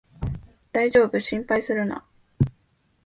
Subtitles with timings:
[0.71, 2.03] だいじょうぶ、心配するな